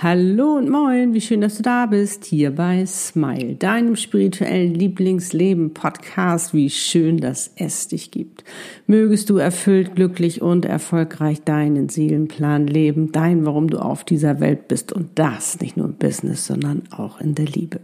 [0.00, 6.54] Hallo und moin, wie schön, dass du da bist, hier bei Smile, deinem spirituellen Lieblingsleben-Podcast.
[6.54, 8.44] Wie schön, dass es dich gibt.
[8.86, 14.68] Mögest du erfüllt, glücklich und erfolgreich deinen Seelenplan leben, dein, warum du auf dieser Welt
[14.68, 17.80] bist und das nicht nur im Business, sondern auch in der Liebe.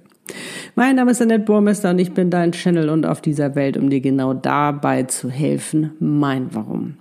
[0.77, 3.91] Mein Name ist Annette Burmester und ich bin dein Channel und auf dieser Welt, um
[3.91, 6.95] dir genau dabei zu helfen, mein Warum.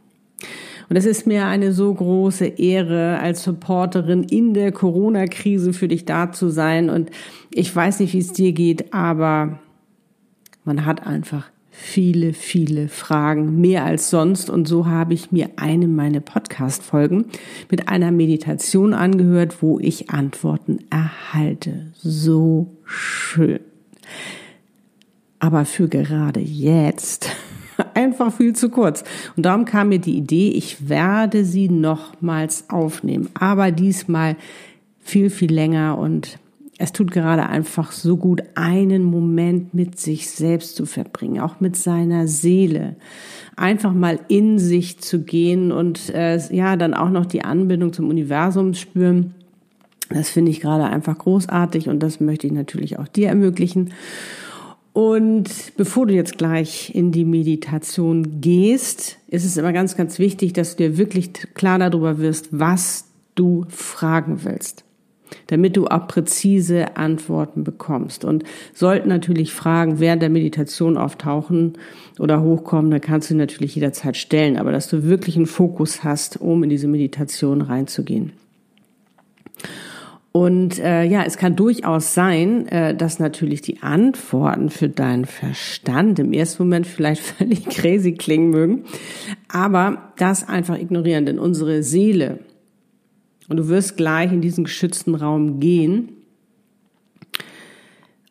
[0.89, 6.05] Und es ist mir eine so große Ehre, als Supporterin in der Corona-Krise für dich
[6.05, 6.89] da zu sein.
[6.89, 7.09] Und
[7.51, 9.59] ich weiß nicht, wie es dir geht, aber
[10.65, 14.49] man hat einfach viele, viele Fragen, mehr als sonst.
[14.49, 17.25] Und so habe ich mir eine meiner Podcast-Folgen
[17.69, 21.91] mit einer Meditation angehört, wo ich Antworten erhalte.
[21.95, 23.59] So schön.
[25.39, 27.29] Aber für gerade jetzt
[27.95, 29.03] einfach viel zu kurz.
[29.35, 34.35] Und darum kam mir die Idee, ich werde sie nochmals aufnehmen, aber diesmal
[34.99, 36.39] viel, viel länger und
[36.79, 41.75] es tut gerade einfach so gut, einen Moment mit sich selbst zu verbringen, auch mit
[41.75, 42.95] seiner Seele.
[43.55, 48.09] Einfach mal in sich zu gehen und äh, ja, dann auch noch die Anbindung zum
[48.09, 49.35] Universum spüren.
[50.09, 53.91] Das finde ich gerade einfach großartig und das möchte ich natürlich auch dir ermöglichen.
[54.93, 60.53] Und bevor du jetzt gleich in die Meditation gehst, ist es immer ganz, ganz wichtig,
[60.53, 64.83] dass du dir wirklich klar darüber wirst, was du fragen willst,
[65.47, 68.23] damit du auch präzise Antworten bekommst.
[68.23, 68.43] Und
[68.75, 71.73] sollten natürlich Fragen während der Meditation auftauchen
[72.19, 76.39] oder hochkommen, dann kannst du natürlich jederzeit stellen, aber dass du wirklich einen Fokus hast,
[76.39, 78.33] um in diese Meditation reinzugehen.
[80.33, 86.17] Und äh, ja, es kann durchaus sein, äh, dass natürlich die Antworten für deinen Verstand
[86.17, 88.85] im ersten Moment vielleicht völlig crazy klingen mögen,
[89.47, 92.39] aber das einfach ignorieren, denn unsere Seele,
[93.47, 96.09] und du wirst gleich in diesen geschützten Raum gehen,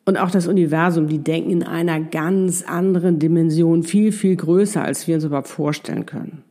[0.05, 5.07] und auch das Universum, die denken in einer ganz anderen Dimension, viel, viel größer, als
[5.07, 6.43] wir uns überhaupt vorstellen können.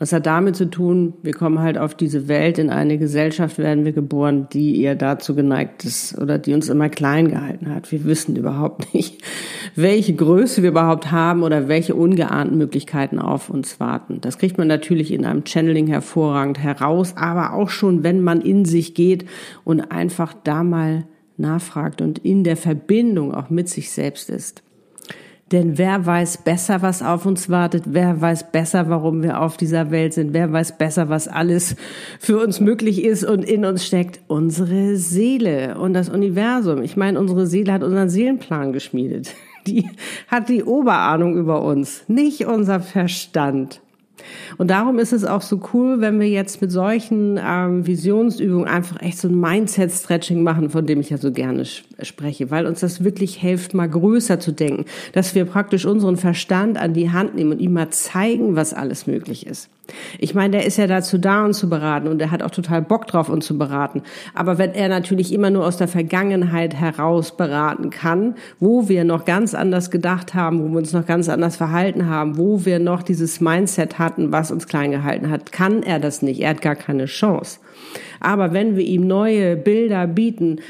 [0.00, 1.12] Was hat damit zu tun?
[1.22, 5.34] Wir kommen halt auf diese Welt, in eine Gesellschaft werden wir geboren, die eher dazu
[5.34, 7.92] geneigt ist oder die uns immer klein gehalten hat.
[7.92, 9.22] Wir wissen überhaupt nicht,
[9.76, 14.22] welche Größe wir überhaupt haben oder welche ungeahnten Möglichkeiten auf uns warten.
[14.22, 18.64] Das kriegt man natürlich in einem Channeling hervorragend heraus, aber auch schon, wenn man in
[18.64, 19.26] sich geht
[19.64, 21.04] und einfach da mal
[21.36, 24.62] nachfragt und in der Verbindung auch mit sich selbst ist.
[25.52, 27.82] Denn wer weiß besser, was auf uns wartet?
[27.86, 30.32] Wer weiß besser, warum wir auf dieser Welt sind?
[30.32, 31.74] Wer weiß besser, was alles
[32.20, 34.20] für uns möglich ist und in uns steckt?
[34.28, 36.82] Unsere Seele und das Universum.
[36.82, 39.34] Ich meine, unsere Seele hat unseren Seelenplan geschmiedet.
[39.66, 39.90] Die
[40.28, 43.82] hat die Oberahnung über uns, nicht unser Verstand.
[44.56, 49.00] Und darum ist es auch so cool, wenn wir jetzt mit solchen ähm, Visionsübungen einfach
[49.02, 51.89] echt so ein Mindset-Stretching machen, von dem ich ja so gerne spreche,
[52.50, 56.94] weil uns das wirklich hilft, mal größer zu denken, dass wir praktisch unseren Verstand an
[56.94, 59.70] die Hand nehmen und ihm mal zeigen, was alles möglich ist.
[60.18, 62.82] Ich meine, der ist ja dazu da, uns zu beraten und er hat auch total
[62.82, 64.02] Bock drauf, uns zu beraten.
[64.34, 69.24] Aber wenn er natürlich immer nur aus der Vergangenheit heraus beraten kann, wo wir noch
[69.24, 73.02] ganz anders gedacht haben, wo wir uns noch ganz anders verhalten haben, wo wir noch
[73.02, 76.40] dieses Mindset hatten, was uns klein gehalten hat, kann er das nicht.
[76.40, 77.58] Er hat gar keine Chance.
[78.20, 80.60] Aber wenn wir ihm neue Bilder bieten,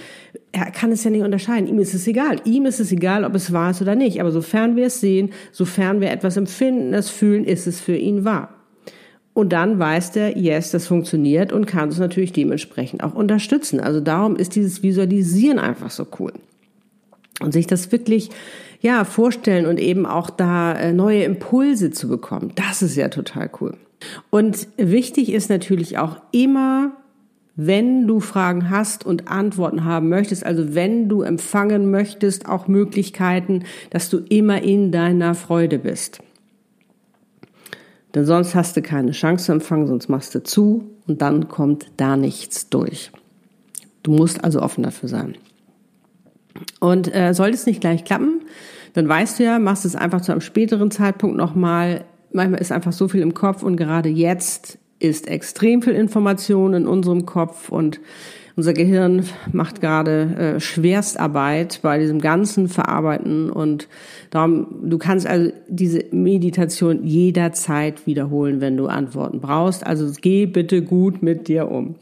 [0.53, 1.69] er kann es ja nicht unterscheiden.
[1.69, 2.39] Ihm ist es egal.
[2.45, 4.21] Ihm ist es egal, ob es wahr ist oder nicht.
[4.21, 8.25] Aber sofern wir es sehen, sofern wir etwas empfinden, es fühlen, ist es für ihn
[8.25, 8.49] wahr.
[9.33, 13.79] Und dann weiß der, yes, das funktioniert und kann es natürlich dementsprechend auch unterstützen.
[13.79, 16.33] Also darum ist dieses Visualisieren einfach so cool.
[17.41, 18.31] Und sich das wirklich,
[18.81, 22.53] ja, vorstellen und eben auch da äh, neue Impulse zu bekommen.
[22.57, 23.77] Das ist ja total cool.
[24.31, 26.93] Und wichtig ist natürlich auch immer,
[27.57, 33.65] wenn du Fragen hast und Antworten haben möchtest, also wenn du empfangen möchtest, auch Möglichkeiten,
[33.91, 36.21] dass du immer in deiner Freude bist.
[38.15, 41.87] Denn sonst hast du keine Chance zu empfangen, sonst machst du zu und dann kommt
[41.97, 43.13] da nichts durch.
[44.03, 45.37] Du musst also offen dafür sein.
[46.81, 48.41] Und äh, sollte es nicht gleich klappen,
[48.95, 52.05] dann weißt du ja, machst es einfach zu einem späteren Zeitpunkt nochmal.
[52.33, 56.87] Manchmal ist einfach so viel im Kopf und gerade jetzt ist extrem viel Information in
[56.87, 58.01] unserem Kopf und
[58.57, 63.89] unser Gehirn macht gerade äh, Schwerstarbeit bei diesem ganzen Verarbeiten und
[64.29, 69.87] darum, du kannst also diese Meditation jederzeit wiederholen, wenn du Antworten brauchst.
[69.87, 71.95] Also geh bitte gut mit dir um.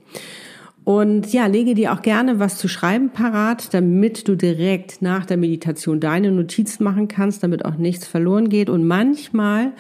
[0.88, 5.37] Und ja, lege dir auch gerne was zu schreiben parat, damit du direkt nach der
[5.37, 8.70] Meditation deine Notizen machen kannst, damit auch nichts verloren geht.
[8.70, 9.73] Und manchmal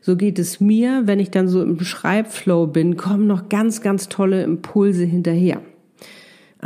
[0.00, 4.08] so geht es mir, wenn ich dann so im Schreibflow bin, kommen noch ganz, ganz
[4.08, 5.60] tolle Impulse hinterher.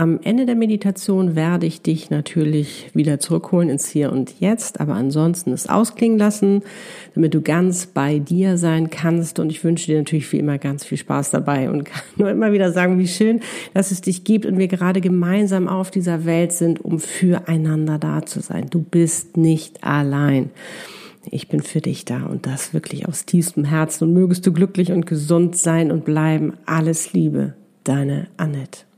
[0.00, 4.94] Am Ende der Meditation werde ich dich natürlich wieder zurückholen ins Hier und Jetzt, aber
[4.94, 6.62] ansonsten es ausklingen lassen,
[7.14, 9.38] damit du ganz bei dir sein kannst.
[9.38, 12.50] Und ich wünsche dir natürlich wie immer ganz viel Spaß dabei und kann nur immer
[12.54, 13.40] wieder sagen, wie schön,
[13.74, 18.24] dass es dich gibt und wir gerade gemeinsam auf dieser Welt sind, um füreinander da
[18.24, 18.68] zu sein.
[18.70, 20.48] Du bist nicht allein.
[21.30, 24.92] Ich bin für dich da und das wirklich aus tiefstem Herzen und mögest du glücklich
[24.92, 26.54] und gesund sein und bleiben.
[26.64, 27.52] Alles Liebe,
[27.84, 28.89] deine Annette.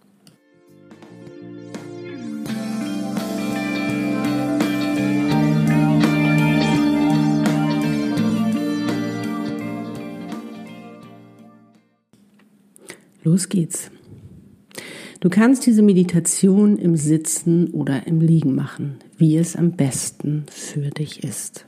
[13.32, 13.90] Los geht's.
[15.20, 20.90] Du kannst diese Meditation im Sitzen oder im Liegen machen, wie es am besten für
[20.90, 21.64] dich ist.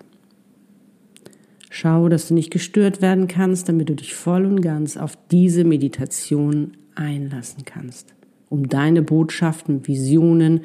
[1.70, 5.64] Schau, dass du nicht gestört werden kannst, damit du dich voll und ganz auf diese
[5.64, 8.14] Meditation einlassen kannst,
[8.50, 10.60] um deine Botschaften, Visionen,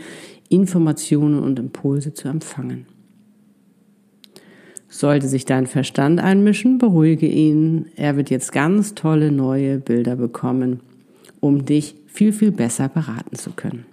[0.50, 2.88] Informationen und Impulse zu empfangen.
[4.90, 7.86] Sollte sich dein Verstand einmischen, beruhige ihn.
[7.96, 10.82] Er wird jetzt ganz tolle neue Bilder bekommen,
[11.40, 13.86] um dich viel, viel besser beraten zu können.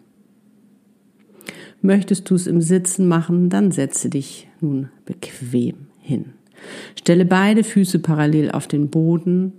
[1.82, 6.32] Möchtest du es im Sitzen machen, dann setze dich nun bequem hin.
[6.98, 9.52] Stelle beide Füße parallel auf den Boden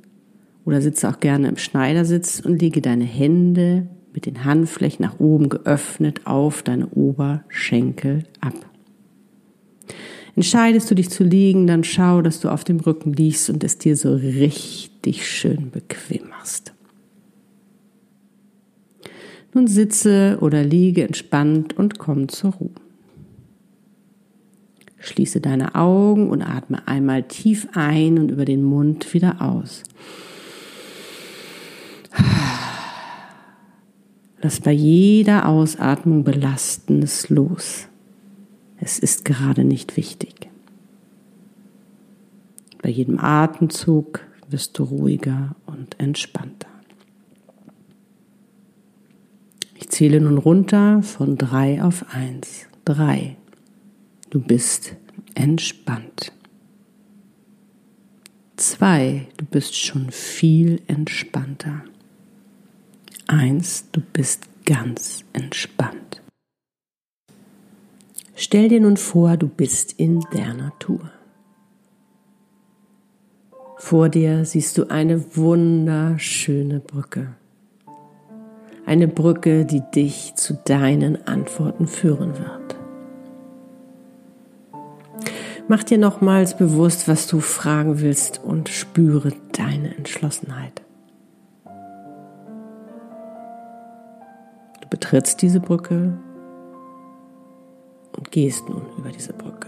[0.66, 5.48] oder sitze auch gerne im Schneidersitz und lege deine Hände mit den Handflächen nach oben
[5.48, 8.54] geöffnet auf deine Oberschenkel ab.
[10.36, 13.78] Entscheidest du dich zu liegen, dann schau, dass du auf dem Rücken liegst und es
[13.78, 16.74] dir so richtig schön bequem machst.
[19.58, 22.70] Nun sitze oder liege entspannt und komm zur Ruhe.
[25.00, 29.82] Schließe deine Augen und atme einmal tief ein und über den Mund wieder aus.
[34.44, 37.88] Lass bei jeder Ausatmung Belastendes los.
[38.80, 40.52] Es ist gerade nicht wichtig.
[42.84, 44.20] Bei jedem Atemzug
[44.52, 46.77] wirst du ruhiger und entspannter.
[49.80, 52.66] Ich zähle nun runter von drei auf eins.
[52.84, 53.38] Drei.
[54.32, 54.96] Du bist
[55.36, 56.34] entspannt.
[58.56, 59.28] Zwei.
[59.38, 61.84] Du bist schon viel entspannter.
[63.28, 63.86] Eins.
[63.92, 66.22] Du bist ganz entspannt.
[68.36, 71.12] Stell dir nun vor, du bist in der Natur.
[73.78, 77.36] Vor dir siehst du eine wunderschöne Brücke.
[78.88, 82.78] Eine Brücke, die dich zu deinen Antworten führen wird.
[85.68, 90.82] Mach dir nochmals bewusst, was du fragen willst und spüre deine Entschlossenheit.
[94.80, 96.18] Du betrittst diese Brücke
[98.16, 99.68] und gehst nun über diese Brücke.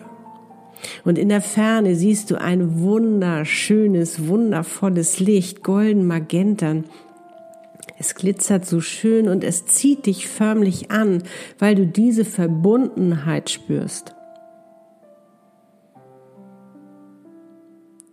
[1.04, 6.86] Und in der Ferne siehst du ein wunderschönes, wundervolles Licht, golden Magentern.
[8.00, 11.22] Es glitzert so schön und es zieht dich förmlich an,
[11.60, 14.16] weil du diese Verbundenheit spürst.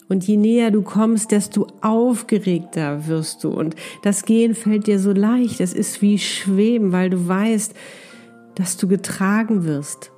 [0.08, 3.50] Und je näher du kommst, desto aufgeregter wirst du.
[3.50, 5.60] Und das Gehen fällt dir so leicht.
[5.60, 7.74] Es ist wie Schweben, weil du weißt,
[8.56, 10.10] dass du getragen wirst.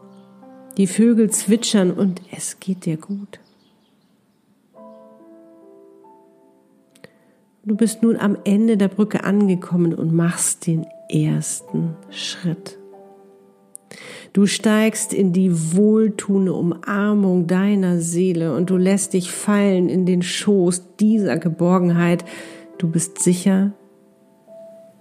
[0.79, 3.41] Die Vögel zwitschern und es geht dir gut.
[7.69, 12.79] Du bist nun am Ende der Brücke angekommen und machst den ersten Schritt.
[14.33, 20.23] Du steigst in die wohltuende Umarmung deiner Seele und du lässt dich fallen in den
[20.23, 22.25] Schoß dieser Geborgenheit.
[22.79, 23.75] Du bist sicher,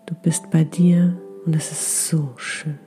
[0.05, 2.79] du bist bei dir und es ist so schön.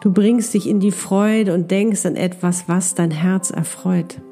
[0.00, 4.22] Du bringst dich in die Freude und denkst an etwas, was dein Herz erfreut.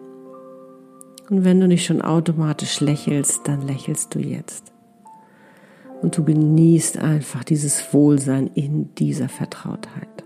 [1.33, 4.71] Und wenn du nicht schon automatisch lächelst, dann lächelst du jetzt.
[6.03, 10.25] Und du genießt einfach dieses Wohlsein in dieser Vertrautheit.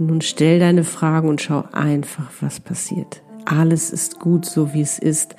[0.00, 3.22] Und nun stell deine Fragen und schau einfach, was passiert.
[3.44, 5.36] Alles ist gut, so wie es ist.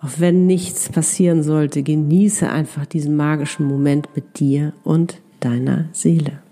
[0.00, 6.43] Auch wenn nichts passieren sollte, genieße einfach diesen magischen Moment mit dir und deiner Seele.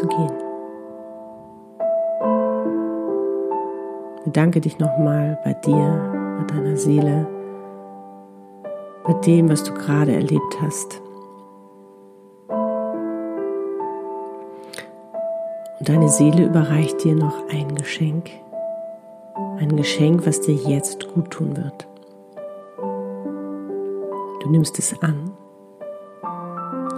[0.00, 0.32] Zu gehen.
[4.24, 7.26] Bedanke dich nochmal bei dir, bei deiner Seele,
[9.04, 11.02] bei dem, was du gerade erlebt hast.
[15.78, 18.30] Und deine Seele überreicht dir noch ein Geschenk.
[19.58, 21.88] Ein Geschenk, was dir jetzt gut tun wird.
[24.42, 25.32] Du nimmst es an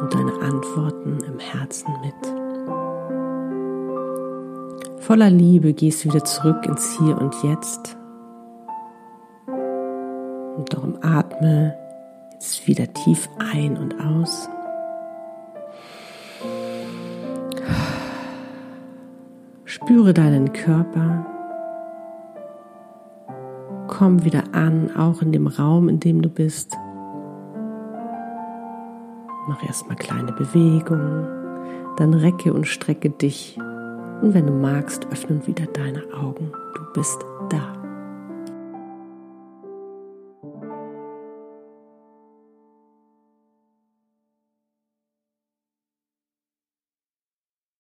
[0.01, 2.42] und deine Antworten im Herzen mit.
[5.03, 7.97] Voller Liebe gehst du wieder zurück ins Hier und Jetzt.
[9.49, 11.77] Und darum atme
[12.35, 14.49] jetzt wieder tief ein und aus.
[19.65, 21.27] Spüre deinen Körper.
[23.89, 26.77] Komm wieder an, auch in dem Raum, in dem du bist.
[29.49, 31.27] Mach erstmal kleine Bewegungen,
[31.97, 33.59] dann recke und strecke dich
[34.23, 36.52] und wenn du magst, öffne wieder deine Augen.
[36.75, 37.19] Du bist
[37.50, 37.82] da.